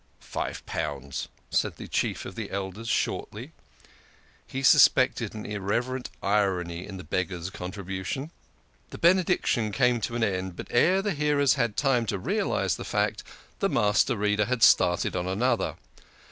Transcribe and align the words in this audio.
"Five 0.19 0.65
pounds," 0.65 1.27
said 1.51 1.75
the 1.77 1.87
Chief 1.87 2.25
of 2.25 2.33
the 2.33 2.49
Elders 2.49 2.87
shortly. 2.89 3.51
He 4.47 4.63
suspected 4.63 5.35
an 5.35 5.45
irreverent 5.45 6.09
irony 6.23 6.87
in 6.87 6.97
the 6.97 7.03
Beggar's 7.03 7.51
contribution. 7.51 8.31
The 8.89 8.97
Benediction 8.97 9.71
came 9.71 10.01
to 10.01 10.15
an 10.15 10.23
end, 10.23 10.55
but 10.55 10.65
ere 10.71 11.03
the 11.03 11.13
hearers 11.13 11.53
had 11.53 11.77
time 11.77 12.07
to 12.07 12.17
realise 12.17 12.73
the 12.77 12.83
fact, 12.83 13.23
the 13.59 13.69
Master 13.69 14.17
Reader 14.17 14.45
had 14.45 14.63
started 14.63 15.15
on 15.15 15.27
another. 15.27 15.75